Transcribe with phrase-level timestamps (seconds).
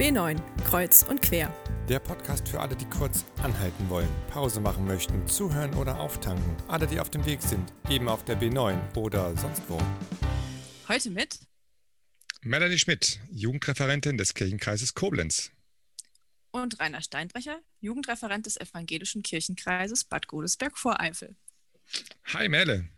[0.00, 1.54] B9, Kreuz und Quer.
[1.86, 6.56] Der Podcast für alle, die kurz anhalten wollen, Pause machen möchten, zuhören oder auftanken.
[6.68, 9.78] Alle, die auf dem Weg sind, eben auf der B9 oder sonst wo.
[10.88, 11.40] Heute mit
[12.40, 15.50] Melanie Schmidt, Jugendreferentin des Kirchenkreises Koblenz.
[16.50, 21.36] Und Rainer Steinbrecher, Jugendreferent des Evangelischen Kirchenkreises Bad Godesberg-Voreifel.
[22.32, 22.88] Hi Melle.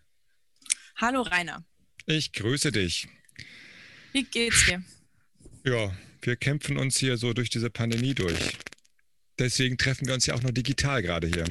[0.95, 1.64] Hallo Rainer.
[2.07, 3.09] Ich grüße dich.
[4.12, 4.84] Wie geht's dir?
[5.64, 5.92] Ja,
[6.23, 8.59] wir kämpfen uns hier so durch diese Pandemie durch.
[9.39, 11.45] Deswegen treffen wir uns ja auch nur digital gerade hier.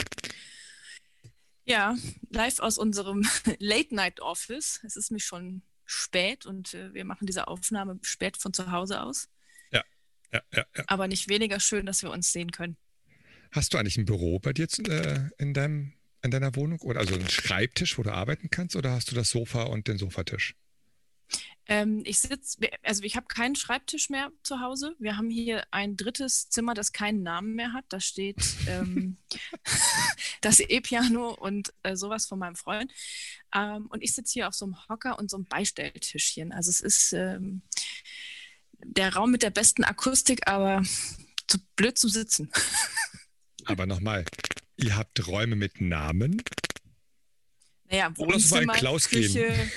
[1.65, 1.95] Ja,
[2.29, 3.27] live aus unserem
[3.59, 4.81] Late-Night-Office.
[4.83, 9.01] Es ist mich schon spät und äh, wir machen diese Aufnahme spät von zu Hause
[9.01, 9.29] aus.
[9.71, 9.83] Ja,
[10.31, 10.83] ja, ja, ja.
[10.87, 12.77] Aber nicht weniger schön, dass wir uns sehen können.
[13.51, 16.79] Hast du eigentlich ein Büro bei dir äh, in, deinem, in deiner Wohnung?
[16.81, 18.75] Oder also einen Schreibtisch, wo du arbeiten kannst?
[18.77, 20.55] Oder hast du das Sofa und den Sofatisch?
[21.67, 24.95] Ähm, ich sitze, also ich habe keinen Schreibtisch mehr zu Hause.
[24.99, 27.85] Wir haben hier ein drittes Zimmer, das keinen Namen mehr hat.
[27.89, 29.17] Da steht ähm,
[30.41, 32.91] das E-Piano und äh, sowas von meinem Freund.
[33.53, 36.51] Ähm, und ich sitze hier auf so einem Hocker und so einem Beistelltischchen.
[36.51, 37.61] Also es ist ähm,
[38.83, 40.83] der Raum mit der besten Akustik, aber
[41.47, 42.51] zu blöd zum Sitzen.
[43.65, 44.25] aber nochmal,
[44.77, 46.41] ihr habt Räume mit Namen?
[47.91, 49.47] Naja, Wohnzimmer, Klaus Küche.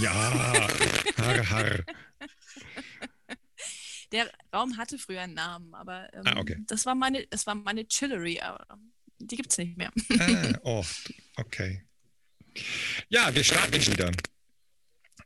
[0.00, 0.12] ja,
[1.16, 1.84] har, har.
[4.12, 6.56] Der Raum hatte früher einen Namen, aber ähm, ah, okay.
[6.66, 8.64] das war meine, das war meine Chillery, aber
[9.18, 9.92] die gibt es nicht mehr.
[10.18, 10.84] ah, oh,
[11.36, 11.82] okay.
[13.08, 14.12] Ja, wir starten wieder.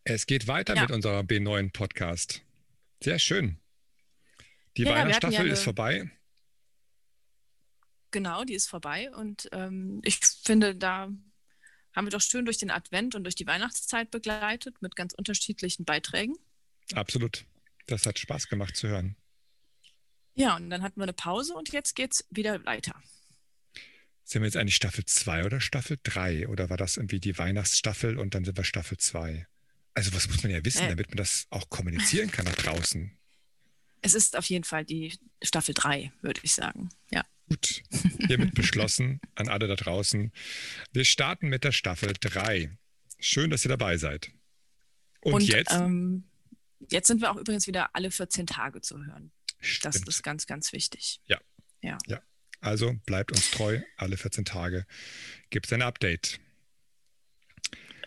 [0.04, 0.82] Es geht weiter ja.
[0.82, 2.42] mit unserer B9 Podcast.
[3.02, 3.58] Sehr schön.
[4.76, 6.10] Die ja, Weihnachtsstaffel ja ist vorbei.
[8.10, 11.08] Genau, die ist vorbei und ähm, ich finde, da
[11.94, 15.84] haben wir doch schön durch den Advent und durch die Weihnachtszeit begleitet mit ganz unterschiedlichen
[15.84, 16.34] Beiträgen.
[16.94, 17.44] Absolut.
[17.86, 19.16] Das hat Spaß gemacht zu hören.
[20.34, 22.94] Ja, und dann hatten wir eine Pause und jetzt geht es wieder weiter.
[24.24, 26.48] Sind wir jetzt eigentlich Staffel 2 oder Staffel 3?
[26.48, 29.46] Oder war das irgendwie die Weihnachtsstaffel und dann sind wir Staffel 2?
[29.94, 33.14] Also, was muss man ja wissen, äh, damit man das auch kommunizieren kann nach draußen?
[34.00, 36.88] Es ist auf jeden Fall die Staffel 3, würde ich sagen.
[37.10, 37.24] Ja.
[37.52, 37.82] Gut,
[38.28, 40.32] hiermit beschlossen an alle da draußen.
[40.92, 42.74] Wir starten mit der Staffel 3.
[43.18, 44.30] Schön, dass ihr dabei seid.
[45.20, 45.70] Und, Und jetzt?
[45.70, 46.24] Ähm,
[46.90, 49.32] jetzt sind wir auch übrigens wieder alle 14 Tage zu hören.
[49.60, 49.84] Stimmt.
[49.94, 51.20] Das ist ganz, ganz wichtig.
[51.26, 51.38] Ja.
[51.82, 51.98] Ja.
[52.06, 52.22] ja.
[52.62, 53.82] Also bleibt uns treu.
[53.98, 54.86] Alle 14 Tage
[55.50, 56.40] gibt es ein Update.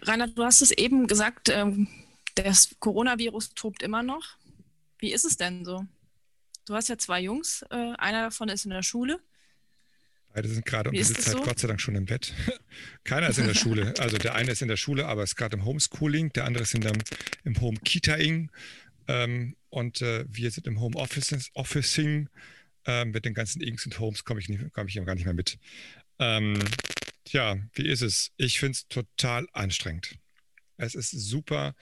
[0.01, 1.87] Rainer, du hast es eben gesagt, ähm,
[2.33, 4.37] das Coronavirus tobt immer noch.
[4.97, 5.85] Wie ist es denn so?
[6.65, 9.19] Du hast ja zwei Jungs, äh, einer davon ist in der Schule.
[10.35, 11.41] Beide sind gerade um diese Zeit so?
[11.43, 12.33] Gott sei Dank schon im Bett.
[13.05, 13.93] Keiner ist in der Schule.
[13.99, 16.75] Also der eine ist in der Schule, aber ist gerade im Homeschooling, der andere ist
[16.75, 16.91] in der,
[17.45, 18.51] im Home Kitaing
[19.07, 22.29] ähm, und äh, wir sind im Home Officing.
[22.87, 25.57] Ähm, mit den ganzen Inks und Homes komme ich, komm ich gar nicht mehr mit.
[26.19, 26.59] Ähm,
[27.29, 28.31] ja, wie ist es?
[28.35, 30.17] Ich finde es total anstrengend.
[30.75, 31.75] Es ist super.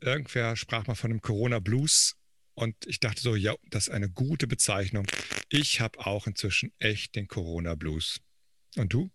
[0.00, 2.16] Irgendwer sprach mal von einem Corona-Blues.
[2.54, 5.06] Und ich dachte so, ja, das ist eine gute Bezeichnung.
[5.48, 8.20] Ich habe auch inzwischen echt den Corona-Blues.
[8.76, 9.10] Und du?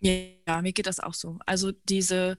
[0.00, 1.38] Ja, mir geht das auch so.
[1.44, 2.38] Also diese,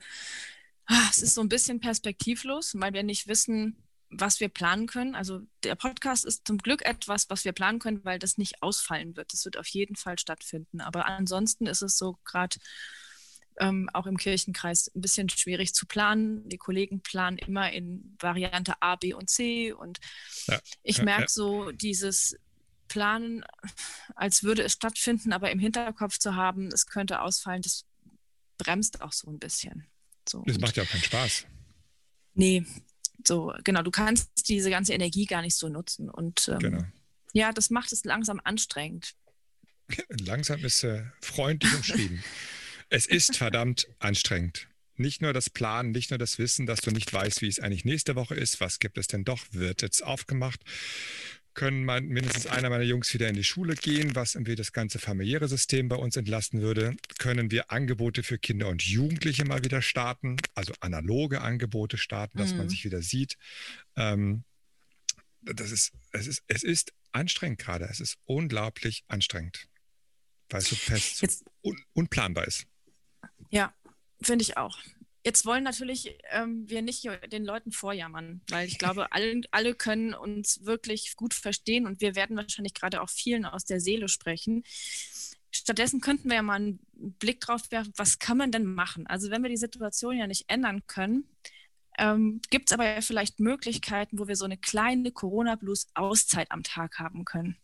[0.86, 5.14] ah, es ist so ein bisschen perspektivlos, weil wir nicht wissen, was wir planen können.
[5.14, 9.16] Also der Podcast ist zum Glück etwas, was wir planen können, weil das nicht ausfallen
[9.16, 9.34] wird.
[9.34, 10.81] Das wird auf jeden Fall stattfinden.
[10.81, 12.58] Aber ansonsten ist es so gerade
[13.59, 16.47] ähm, auch im Kirchenkreis ein bisschen schwierig zu planen.
[16.50, 19.74] Die Kollegen planen immer in Variante A, B und C.
[19.74, 20.00] Und
[20.47, 21.28] ja, ich merke ja.
[21.28, 22.38] so dieses
[22.88, 23.46] Planen,
[24.16, 27.86] als würde es stattfinden, aber im Hinterkopf zu haben, es könnte ausfallen, das
[28.58, 29.86] bremst auch so ein bisschen.
[30.28, 31.46] So, das macht ja auch keinen Spaß.
[32.34, 32.66] Nee,
[33.26, 36.09] so, genau, du kannst diese ganze Energie gar nicht so nutzen.
[36.09, 36.84] Und ähm, genau.
[37.34, 39.16] ja, das macht es langsam anstrengend.
[40.09, 42.24] Langsam ist äh, freundlich umschrieben.
[42.90, 44.68] Es ist verdammt anstrengend.
[44.96, 47.86] Nicht nur das Planen, nicht nur das Wissen, dass du nicht weißt, wie es eigentlich
[47.86, 48.60] nächste Woche ist.
[48.60, 49.46] Was gibt es denn doch?
[49.52, 50.62] Wird jetzt aufgemacht?
[51.53, 55.00] Können mein, mindestens einer meiner Jungs wieder in die Schule gehen, was irgendwie das ganze
[55.00, 56.96] familiäre System bei uns entlasten würde?
[57.18, 60.38] Können wir Angebote für Kinder und Jugendliche mal wieder starten?
[60.53, 62.58] Also analoge Angebote starten, dass mhm.
[62.58, 63.38] man sich wieder sieht.
[63.96, 64.44] Ähm,
[65.42, 67.85] das ist, es, ist, es ist anstrengend gerade.
[67.85, 69.68] Es ist unglaublich anstrengend,
[70.50, 72.66] weil es so fest un, unplanbar ist.
[73.49, 73.73] Ja,
[74.22, 74.78] finde ich auch.
[75.25, 80.13] Jetzt wollen natürlich ähm, wir nicht den Leuten vorjammern, weil ich glaube, alle, alle können
[80.13, 84.63] uns wirklich gut verstehen und wir werden wahrscheinlich gerade auch vielen aus der Seele sprechen.
[85.51, 89.07] Stattdessen könnten wir ja mal einen Blick drauf werfen, was kann man denn machen?
[89.07, 91.25] Also wenn wir die Situation ja nicht ändern können,
[91.97, 96.97] ähm, gibt es aber ja vielleicht Möglichkeiten, wo wir so eine kleine Corona-Blues-Auszeit am Tag
[96.99, 97.57] haben können.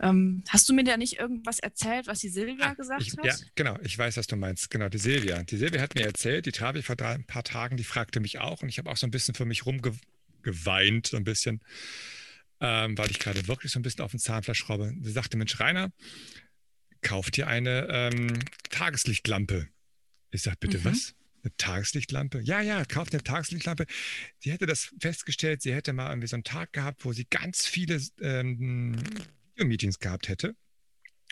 [0.00, 3.24] Ähm, hast du mir da nicht irgendwas erzählt, was die Silvia ah, gesagt ich, hat?
[3.24, 3.78] Ja, genau.
[3.82, 4.70] Ich weiß, was du meinst.
[4.70, 5.42] Genau, die Silvia.
[5.42, 8.38] Die Silvia hat mir erzählt, die traf ich vor ein paar Tagen, die fragte mich
[8.38, 11.60] auch und ich habe auch so ein bisschen für mich rumgeweint, so ein bisschen,
[12.60, 14.94] ähm, weil ich gerade wirklich so ein bisschen auf den Zahnfleisch schraube.
[15.02, 15.92] Sie sagte, Mensch, Rainer,
[17.02, 18.38] kauf dir eine ähm,
[18.70, 19.68] Tageslichtlampe.
[20.30, 20.84] Ich sage, bitte mhm.
[20.86, 21.14] was?
[21.44, 22.40] Eine Tageslichtlampe?
[22.40, 23.86] Ja, ja, kauft eine Tageslichtlampe.
[24.38, 27.66] Sie hätte das festgestellt, sie hätte mal irgendwie so einen Tag gehabt, wo sie ganz
[27.66, 28.96] viele ähm,
[29.62, 30.54] Videomeetings gehabt hätte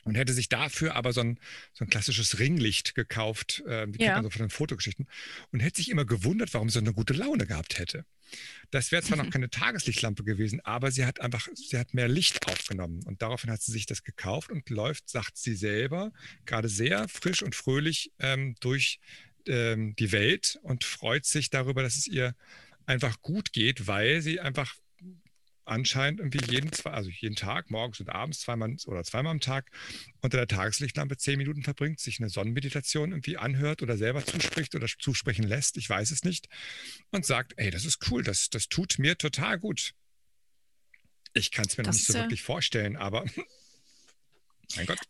[0.04, 1.38] und hätte sich dafür aber so ein,
[1.74, 4.06] so ein klassisches Ringlicht gekauft, äh, die ja.
[4.06, 5.06] kennt man so von den Fotogeschichten,
[5.52, 8.06] und hätte sich immer gewundert, warum sie so eine gute Laune gehabt hätte.
[8.70, 12.46] Das wäre zwar noch keine Tageslichtlampe gewesen, aber sie hat einfach, sie hat mehr Licht
[12.46, 16.12] aufgenommen und daraufhin hat sie sich das gekauft und läuft, sagt sie selber,
[16.46, 19.00] gerade sehr frisch und fröhlich ähm, durch
[19.46, 22.36] ähm, die Welt und freut sich darüber, dass es ihr
[22.86, 24.76] einfach gut geht, weil sie einfach
[25.70, 29.70] anscheinend irgendwie jeden, also jeden Tag, morgens und abends, zweimal oder zweimal am Tag
[30.20, 34.87] unter der Tageslichtlampe zehn Minuten verbringt, sich eine Sonnenmeditation irgendwie anhört oder selber zuspricht oder
[34.99, 36.49] zusprechen lässt, ich weiß es nicht,
[37.11, 39.94] und sagt, ey, das ist cool, das, das tut mir total gut.
[41.32, 43.25] Ich kann es mir das, noch nicht so äh, wirklich vorstellen, aber.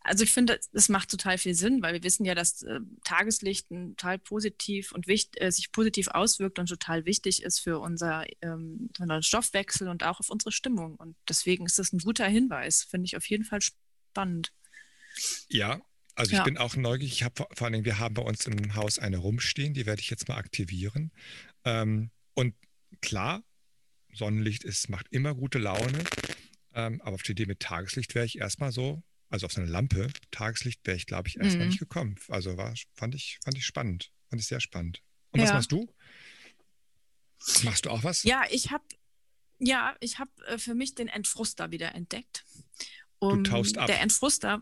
[0.01, 3.67] Also ich finde, das macht total viel Sinn, weil wir wissen ja, dass äh, Tageslicht
[3.69, 8.89] total positiv und wichtig, äh, sich positiv auswirkt und total wichtig ist für unser, ähm,
[8.99, 10.95] unseren Stoffwechsel und auch auf unsere Stimmung.
[10.95, 14.51] Und deswegen ist das ein guter Hinweis, finde ich auf jeden Fall spannend.
[15.49, 15.81] Ja,
[16.15, 16.43] also ich ja.
[16.43, 17.13] bin auch neugierig.
[17.13, 19.85] Ich habe vor, vor allen Dingen, wir haben bei uns im Haus eine rumstehen, die
[19.85, 21.11] werde ich jetzt mal aktivieren.
[21.65, 22.55] Ähm, und
[23.01, 23.43] klar,
[24.13, 26.03] Sonnenlicht ist, macht immer gute Laune.
[26.73, 29.69] Ähm, aber auf die Idee mit Tageslicht wäre ich erstmal so also auf so eine
[29.69, 31.69] Lampe, Tageslicht wäre ich, glaube ich, erstmal mhm.
[31.69, 32.15] nicht gekommen.
[32.27, 34.11] Also war, fand ich, fand ich spannend.
[34.29, 35.01] Fand ich sehr spannend.
[35.31, 35.45] Und ja.
[35.45, 35.93] was machst du?
[37.63, 38.23] Machst du auch was?
[38.23, 38.83] Ja, ich habe
[39.57, 42.45] ja, ich habe äh, für mich den Entfruster wieder entdeckt.
[43.19, 43.87] Um, du taust ab.
[43.87, 44.61] Der Entfruster.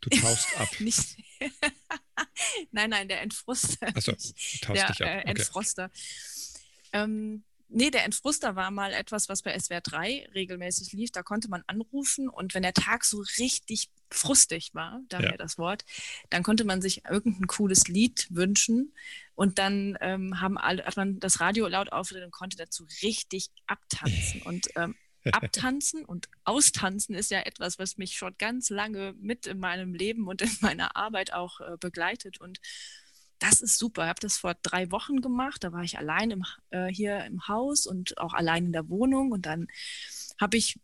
[0.00, 0.68] Du taust ab.
[0.80, 1.16] nicht,
[2.70, 3.88] nein, nein, der Entfruster.
[3.88, 4.34] Achso, taust
[4.68, 5.08] der, dich ab.
[5.08, 5.30] Äh, okay.
[5.30, 5.90] Entfroster.
[6.92, 7.44] Ähm,
[7.76, 11.10] Nee, der Entfruster war mal etwas, was bei SWR 3 regelmäßig lief.
[11.10, 15.36] Da konnte man anrufen und wenn der Tag so richtig frustig war, daher ja.
[15.36, 15.84] das Wort,
[16.30, 18.92] dann konnte man sich irgendein cooles Lied wünschen
[19.34, 23.50] und dann ähm, haben alle, hat man das Radio laut aufgedreht und konnte dazu richtig
[23.66, 24.42] abtanzen.
[24.44, 24.94] Und ähm,
[25.32, 30.28] abtanzen und austanzen ist ja etwas, was mich schon ganz lange mit in meinem Leben
[30.28, 32.60] und in meiner Arbeit auch äh, begleitet und
[33.38, 34.02] das ist super.
[34.02, 35.64] Ich habe das vor drei Wochen gemacht.
[35.64, 39.32] Da war ich allein im, äh, hier im Haus und auch allein in der Wohnung.
[39.32, 39.66] Und dann
[40.40, 40.78] habe ich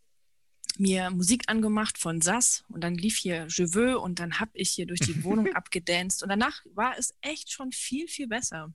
[0.78, 4.70] mir Musik angemacht von Sass und dann lief hier Je veux und dann habe ich
[4.70, 8.72] hier durch die Wohnung abgedanced und danach war es echt schon viel, viel besser.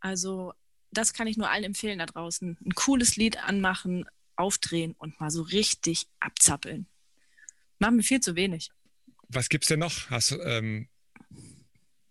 [0.00, 0.52] Also
[0.90, 2.56] das kann ich nur allen empfehlen da draußen.
[2.64, 4.06] Ein cooles Lied anmachen,
[4.36, 6.86] aufdrehen und mal so richtig abzappeln.
[7.78, 8.70] Machen wir viel zu wenig.
[9.28, 10.10] Was gibt es denn noch?
[10.10, 10.88] Hast du ähm,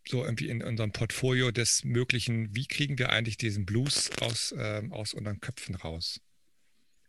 [0.08, 4.92] so irgendwie in unserem Portfolio des Möglichen, wie kriegen wir eigentlich diesen Blues aus, ähm,
[4.92, 6.20] aus unseren Köpfen raus?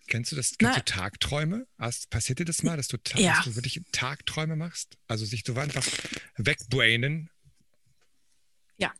[0.07, 0.57] Kennst du das?
[0.59, 1.67] Kennst du Tagträume?
[1.79, 3.37] Hast, passiert dir das mal, dass du, ja.
[3.37, 4.99] dass du wirklich Tagträume machst?
[5.09, 5.87] Also sich so einfach
[6.37, 7.31] wegbrainen?
[8.77, 8.93] Ja.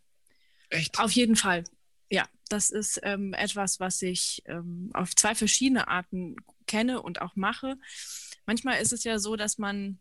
[0.71, 0.99] Echt?
[0.99, 1.65] Auf jeden Fall.
[2.11, 6.37] Ja, das ist ähm, etwas, was ich ähm, auf zwei verschiedene Arten
[6.67, 7.77] kenne und auch mache.
[8.47, 9.99] Manchmal ist es ja so, dass man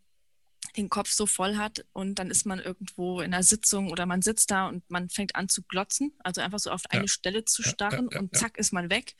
[0.78, 4.22] den Kopf so voll hat und dann ist man irgendwo in einer Sitzung oder man
[4.22, 7.00] sitzt da und man fängt an zu glotzen, also einfach so auf ja.
[7.00, 9.16] eine Stelle zu starren ja, ja, und zack ist man weg.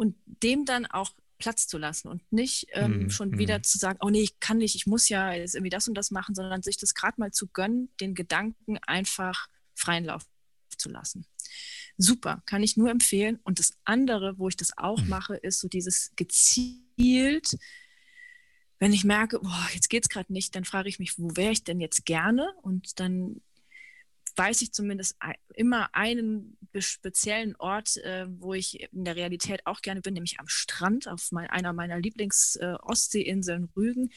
[0.00, 3.38] Und dem dann auch Platz zu lassen und nicht ähm, mm, schon mm.
[3.38, 5.94] wieder zu sagen, oh nee, ich kann nicht, ich muss ja jetzt irgendwie das und
[5.94, 10.24] das machen, sondern sich das gerade mal zu gönnen, den Gedanken einfach freien Lauf
[10.76, 11.26] zu lassen.
[11.98, 13.38] Super, kann ich nur empfehlen.
[13.42, 15.08] Und das andere, wo ich das auch mm.
[15.08, 17.56] mache, ist so dieses gezielt
[18.80, 21.52] wenn ich merke, boah, jetzt geht es gerade nicht, dann frage ich mich, wo wäre
[21.52, 22.50] ich denn jetzt gerne?
[22.62, 23.42] Und dann
[24.40, 25.16] weiß ich zumindest
[25.54, 30.48] immer einen speziellen Ort, äh, wo ich in der Realität auch gerne bin, nämlich am
[30.48, 34.10] Strand, auf mein, einer meiner Lieblings-Ostseeinseln äh, Rügen.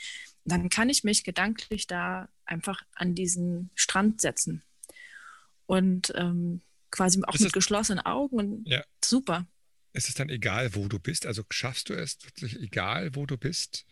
[0.45, 4.63] Dann kann ich mich gedanklich da einfach an diesen Strand setzen.
[5.65, 8.37] Und ähm, quasi auch ist mit geschlossenen Augen.
[8.37, 8.81] Und ja.
[9.03, 9.45] Super.
[9.91, 11.25] Ist es dann egal, wo du bist?
[11.25, 13.85] Also schaffst du es wirklich egal, wo du bist?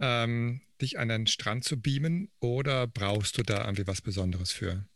[0.00, 4.86] ähm, dich an den Strand zu beamen oder brauchst du da irgendwie was Besonderes für?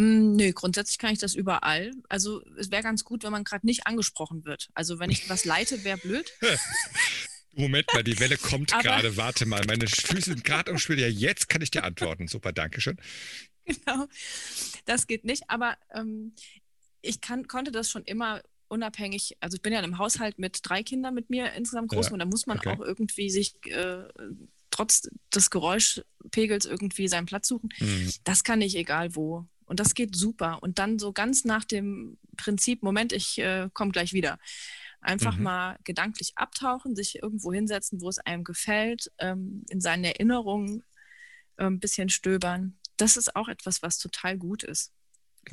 [0.00, 1.92] Mm, nö, grundsätzlich kann ich das überall.
[2.08, 4.70] Also es wäre ganz gut, wenn man gerade nicht angesprochen wird.
[4.72, 6.32] Also wenn ich was leite, wäre blöd.
[7.52, 9.18] Moment mal, die Welle kommt gerade.
[9.18, 10.98] Warte mal, meine Füße sind gerade am Spiel.
[10.98, 12.28] Ja, jetzt kann ich dir antworten.
[12.28, 12.96] Super, danke schön.
[13.66, 14.06] Genau,
[14.86, 15.44] das geht nicht.
[15.48, 16.34] Aber ähm,
[17.02, 20.58] ich kann, konnte das schon immer unabhängig, also ich bin ja in einem Haushalt mit
[20.62, 22.70] drei Kindern mit mir insgesamt groß ja, und da muss man okay.
[22.70, 24.08] auch irgendwie sich äh,
[24.70, 27.68] trotz des Geräuschpegels irgendwie seinen Platz suchen.
[27.78, 28.10] Mhm.
[28.24, 29.46] Das kann ich egal wo.
[29.70, 30.64] Und das geht super.
[30.64, 34.40] Und dann so ganz nach dem Prinzip, Moment, ich äh, komme gleich wieder.
[35.00, 35.44] Einfach mhm.
[35.44, 40.82] mal gedanklich abtauchen, sich irgendwo hinsetzen, wo es einem gefällt, ähm, in seinen Erinnerungen
[41.56, 42.80] äh, ein bisschen stöbern.
[42.96, 44.92] Das ist auch etwas, was total gut ist.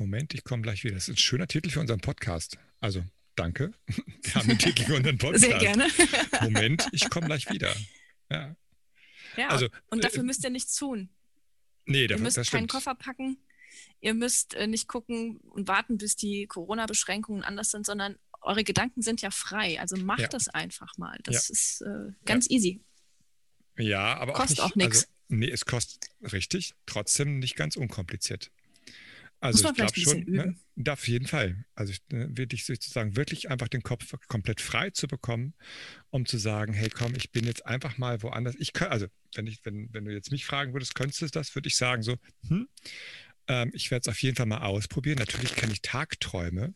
[0.00, 0.94] Moment, ich komme gleich wieder.
[0.94, 2.58] Das ist ein schöner Titel für unseren Podcast.
[2.80, 3.04] Also,
[3.36, 3.70] danke.
[3.86, 5.44] Wir haben einen Titel für unseren Podcast.
[5.44, 5.86] Sehr gerne.
[6.42, 7.72] Moment, ich komme gleich wieder.
[8.32, 8.56] Ja.
[9.36, 11.08] Ja, also, und dafür äh, müsst ihr nichts tun.
[11.84, 13.38] Nee, ihr müsst keinen Koffer packen.
[14.00, 19.02] Ihr müsst äh, nicht gucken und warten, bis die Corona-Beschränkungen anders sind, sondern eure Gedanken
[19.02, 19.80] sind ja frei.
[19.80, 20.28] Also macht ja.
[20.28, 21.18] das einfach mal.
[21.24, 21.52] Das ja.
[21.52, 22.56] ist äh, ganz ja.
[22.56, 22.80] easy.
[23.76, 25.04] Ja, aber kostet auch nichts.
[25.04, 28.50] Also, nee, es kostet richtig, trotzdem nicht ganz unkompliziert.
[29.40, 30.56] Also ich glaube schon, ne,
[30.88, 31.64] auf jeden Fall.
[31.76, 35.54] Also ich, ne, wirklich sozusagen wirklich einfach den Kopf komplett frei zu bekommen,
[36.10, 38.56] um zu sagen, hey komm, ich bin jetzt einfach mal woanders.
[38.58, 41.54] Ich kann, also wenn ich, wenn, wenn du jetzt mich fragen würdest, könntest du das,
[41.54, 42.16] würde ich sagen so,
[42.48, 42.68] hm,
[43.48, 45.18] ähm, ich werde es auf jeden Fall mal ausprobieren.
[45.18, 46.74] Natürlich kenne ich Tagträume,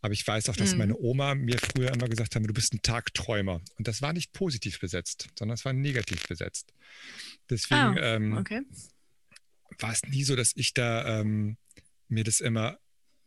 [0.00, 0.78] aber ich weiß auch, dass mhm.
[0.78, 3.60] meine Oma mir früher immer gesagt hat, du bist ein Tagträumer.
[3.76, 6.72] Und das war nicht positiv besetzt, sondern es war negativ besetzt.
[7.50, 8.62] Deswegen oh, ähm, okay.
[9.78, 11.56] war es nie so, dass ich da ähm,
[12.08, 12.78] mir das immer,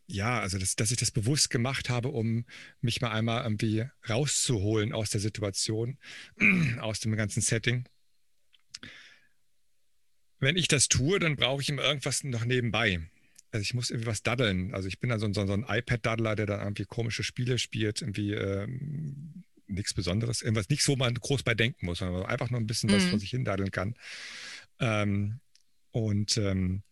[0.08, 2.46] ja, also das, dass ich das bewusst gemacht habe, um
[2.80, 5.98] mich mal einmal irgendwie rauszuholen aus der Situation,
[6.80, 7.86] aus dem ganzen Setting.
[10.40, 13.00] Wenn ich das tue, dann brauche ich immer irgendwas noch nebenbei.
[13.52, 14.74] Also ich muss irgendwie was daddeln.
[14.74, 18.34] Also ich bin dann so, so, ein iPad-Daddler, der dann irgendwie komische Spiele spielt, irgendwie
[18.34, 22.68] ähm, nichts Besonderes, irgendwas, nichts, wo man groß bei denken muss, sondern einfach nur ein
[22.68, 22.96] bisschen mhm.
[22.96, 23.96] was vor sich hin daddeln kann.
[24.80, 25.40] Ähm,
[25.92, 26.84] und ähm,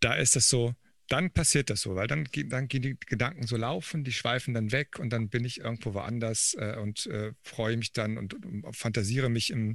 [0.00, 0.74] da ist es so,
[1.08, 4.72] dann passiert das so, weil dann, dann gehen die Gedanken so laufen, die schweifen dann
[4.72, 8.74] weg und dann bin ich irgendwo woanders äh, und äh, freue mich dann und, und,
[8.74, 9.74] fantasiere mich im,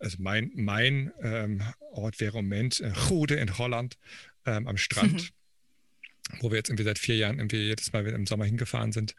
[0.00, 3.98] also mein, mein ähm, Ort wäre im Moment äh, in Holland
[4.46, 5.32] ähm, am Strand,
[6.40, 9.14] wo wir jetzt irgendwie seit vier Jahren irgendwie jedes Mal im Sommer hingefahren sind.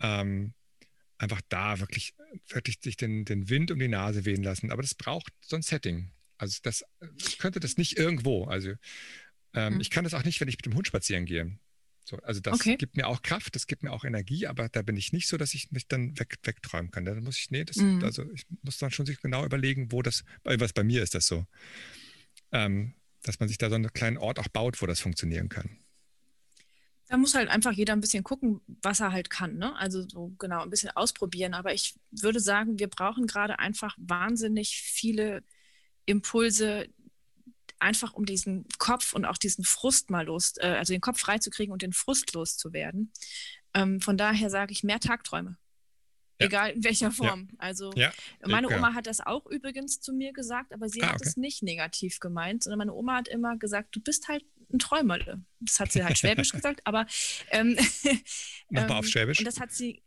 [0.00, 0.54] Ähm,
[1.18, 2.14] einfach da wirklich,
[2.48, 4.70] wirklich sich den, den Wind um die Nase wehen lassen.
[4.72, 6.10] Aber das braucht so ein Setting.
[6.38, 6.84] Also das,
[7.18, 8.44] ich könnte das nicht irgendwo.
[8.44, 8.74] Also
[9.54, 9.80] ähm, mhm.
[9.80, 11.58] Ich kann das auch nicht, wenn ich mit dem Hund spazieren gehe.
[12.12, 12.76] So, also das okay.
[12.76, 15.38] gibt mir auch Kraft, das gibt mir auch Energie, aber da bin ich nicht so,
[15.38, 17.06] dass ich mich dann weg, wegträumen kann.
[17.06, 18.04] Da muss ich, nee, das, mhm.
[18.04, 21.26] also ich muss dann schon sich genau überlegen, wo das, was bei mir ist das
[21.26, 21.46] so.
[22.50, 22.92] Ähm,
[23.22, 25.78] dass man sich da so einen kleinen Ort auch baut, wo das funktionieren kann.
[27.08, 29.56] Da muss halt einfach jeder ein bisschen gucken, was er halt kann.
[29.56, 29.74] Ne?
[29.76, 31.54] Also so genau ein bisschen ausprobieren.
[31.54, 35.44] Aber ich würde sagen, wir brauchen gerade einfach wahnsinnig viele
[36.04, 36.88] Impulse,
[37.82, 41.72] einfach um diesen Kopf und auch diesen Frust mal los, äh, also den Kopf freizukriegen
[41.72, 43.12] und den Frust loszuwerden.
[43.74, 45.56] Ähm, von daher sage ich mehr Tagträume.
[46.40, 46.46] Ja.
[46.46, 47.48] Egal in welcher Form.
[47.52, 47.58] Ja.
[47.58, 48.12] Also ja.
[48.44, 51.28] meine Oma hat das auch übrigens zu mir gesagt, aber sie ah, hat okay.
[51.28, 55.42] es nicht negativ gemeint, sondern meine Oma hat immer gesagt, du bist halt ein Träumerle.
[55.60, 57.06] Das hat sie halt schwäbisch gesagt, aber
[57.50, 57.76] ähm,
[58.70, 59.38] Nochmal auf ähm, Schwäbisch.
[59.38, 60.02] Und das hat sie.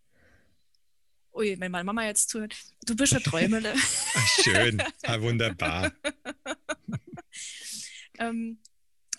[1.33, 2.55] Ui, wenn meine Mama jetzt zuhört,
[2.85, 3.73] du bist ein Träumerle.
[4.41, 5.91] Schön, ah, wunderbar.
[8.19, 8.59] Ähm,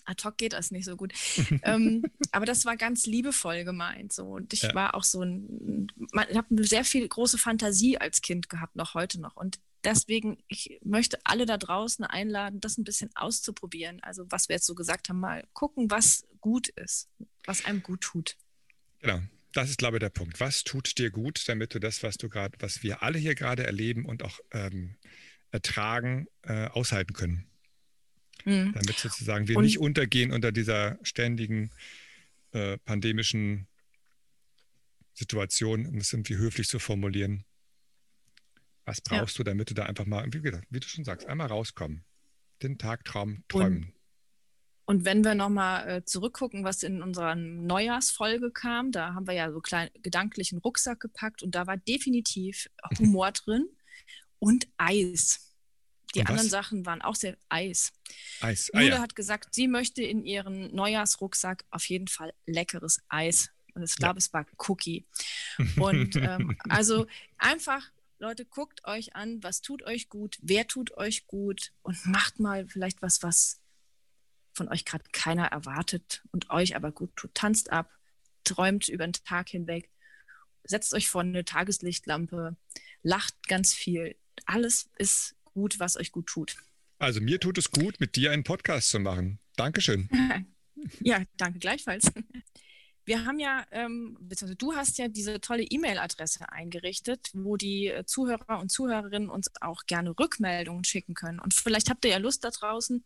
[0.05, 1.13] ad hoc geht das nicht so gut.
[1.63, 4.13] ähm, aber das war ganz liebevoll gemeint.
[4.13, 4.25] So.
[4.25, 4.73] Und ich ja.
[4.73, 5.87] war auch so ein,
[6.29, 9.35] ich habe sehr viel große Fantasie als Kind gehabt, noch heute noch.
[9.35, 14.01] Und deswegen, ich möchte alle da draußen einladen, das ein bisschen auszuprobieren.
[14.01, 17.09] Also was wir jetzt so gesagt haben, mal gucken, was gut ist,
[17.45, 18.37] was einem gut tut.
[18.99, 19.21] Genau.
[19.53, 20.39] Das ist, glaube ich, der Punkt.
[20.39, 23.65] Was tut dir gut, damit du das, was du gerade, was wir alle hier gerade
[23.65, 24.97] erleben und auch ähm,
[25.51, 27.46] ertragen, äh, aushalten können?
[28.47, 28.71] Mhm.
[28.73, 31.69] Damit sozusagen wir und, nicht untergehen unter dieser ständigen
[32.53, 33.67] äh, pandemischen
[35.13, 37.43] Situation, um es irgendwie höflich zu formulieren.
[38.85, 39.43] Was brauchst ja.
[39.43, 42.05] du, damit du da einfach mal, wie, gesagt, wie du schon sagst, einmal rauskommen,
[42.63, 43.91] den Tagtraum träumen.
[44.85, 49.33] Und, und wenn wir nochmal äh, zurückgucken, was in unserer Neujahrsfolge kam, da haben wir
[49.33, 53.67] ja so kleinen gedanklichen Rucksack gepackt und da war definitiv Humor drin
[54.39, 55.46] und Eis.
[56.17, 56.51] Die Und anderen was?
[56.51, 57.93] Sachen waren auch sehr Eis.
[58.41, 58.71] Eis.
[58.73, 59.01] Ah, Jule ja.
[59.01, 63.51] hat gesagt, sie möchte in ihren Neujahrsrucksack auf jeden Fall leckeres Eis.
[63.75, 64.17] Und ich glaube, ja.
[64.17, 65.05] es war Cookie.
[65.77, 67.05] Und ähm, also
[67.37, 72.39] einfach, Leute, guckt euch an, was tut euch gut, wer tut euch gut und macht
[72.39, 73.59] mal vielleicht was, was
[74.53, 77.35] von euch gerade keiner erwartet und euch aber gut tut.
[77.35, 77.91] Tanzt ab,
[78.43, 79.91] träumt über den Tag hinweg,
[80.63, 82.57] setzt euch vor eine Tageslichtlampe,
[83.03, 84.15] lacht ganz viel.
[84.47, 86.55] Alles ist gut, was euch gut tut.
[86.99, 89.39] Also mir tut es gut, mit dir einen Podcast zu machen.
[89.55, 90.07] Dankeschön.
[90.99, 92.11] ja, danke gleichfalls.
[93.05, 98.05] wir haben ja, ähm, beziehungsweise du hast ja diese tolle E-Mail-Adresse eingerichtet, wo die äh,
[98.05, 101.39] Zuhörer und Zuhörerinnen uns auch gerne Rückmeldungen schicken können.
[101.39, 103.03] Und vielleicht habt ihr ja Lust da draußen,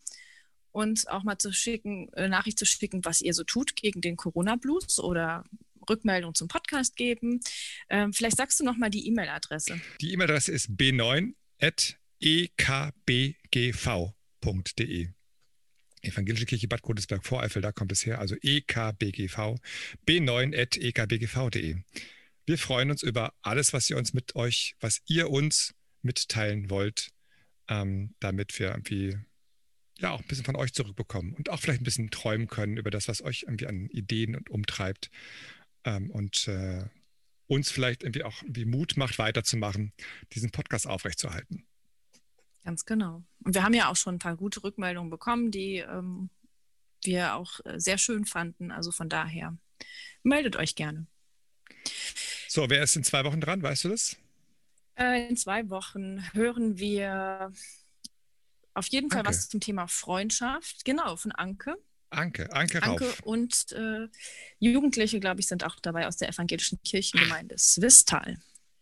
[0.72, 4.16] uns auch mal zu schicken, äh, Nachricht zu schicken, was ihr so tut gegen den
[4.16, 5.44] Corona-Blues oder
[5.88, 7.40] Rückmeldung zum Podcast geben.
[7.88, 9.80] Ähm, vielleicht sagst du noch mal die E-Mail-Adresse.
[10.02, 10.76] Die E-Mail-Adresse ist
[12.22, 15.08] b9.ekbgv.de.
[16.02, 19.56] Evangelische Kirche Bad Godesberg Voreifel, da kommt es her, also ekbgv,
[20.06, 21.76] b9.ekbgv.de.
[22.44, 27.12] Wir freuen uns über alles, was ihr uns mit euch, was ihr uns mitteilen wollt,
[27.68, 29.16] ähm, damit wir irgendwie
[29.98, 32.90] ja auch ein bisschen von euch zurückbekommen und auch vielleicht ein bisschen träumen können über
[32.90, 35.08] das, was euch irgendwie an Ideen und umtreibt
[35.84, 36.84] ähm, und äh,
[37.46, 39.92] uns vielleicht irgendwie auch wie Mut macht, weiterzumachen,
[40.32, 41.64] diesen Podcast aufrechtzuerhalten.
[42.64, 43.24] Ganz genau.
[43.44, 46.30] Und wir haben ja auch schon ein paar gute Rückmeldungen bekommen, die ähm,
[47.02, 48.70] wir auch äh, sehr schön fanden.
[48.70, 49.56] Also von daher
[50.22, 51.06] meldet euch gerne.
[52.48, 53.62] So, wer ist in zwei Wochen dran?
[53.62, 54.16] Weißt du das?
[54.96, 57.52] Äh, in zwei Wochen hören wir
[58.74, 60.84] auf jeden Fall was zum Thema Freundschaft.
[60.84, 61.76] Genau, von Anke.
[62.10, 63.00] Anke, Anke Rauf.
[63.00, 64.08] Anke und äh,
[64.58, 68.38] Jugendliche, glaube ich, sind auch dabei aus der evangelischen Kirchengemeinde Swistal.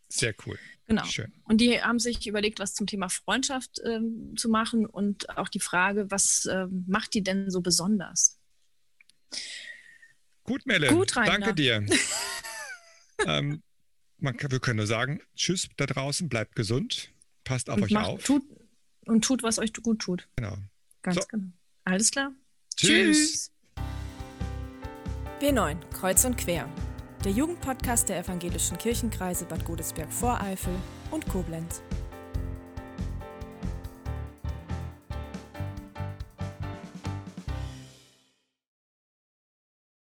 [0.09, 0.59] Sehr cool.
[0.91, 1.05] Genau.
[1.05, 1.31] Schön.
[1.43, 5.59] Und die haben sich überlegt, was zum Thema Freundschaft ähm, zu machen und auch die
[5.59, 8.39] Frage, was ähm, macht die denn so besonders?
[10.43, 10.89] Gut, Melle.
[10.89, 11.31] Gut, Rainer.
[11.31, 11.85] Danke dir.
[13.25, 13.63] ähm,
[14.17, 17.13] man kann, wir können nur sagen, tschüss da draußen, bleibt gesund,
[17.45, 18.23] passt auf und euch macht, auf.
[18.23, 18.43] Tut,
[19.05, 20.27] und tut, was euch gut tut.
[20.35, 20.57] Genau.
[21.01, 21.27] Ganz so.
[21.29, 21.51] genau.
[21.85, 22.33] Alles klar.
[22.75, 23.51] Tschüss.
[25.39, 26.69] B9, Kreuz und Quer.
[27.23, 30.73] Der Jugendpodcast der evangelischen Kirchenkreise Bad Godesberg-Voreifel
[31.11, 31.83] und Koblenz.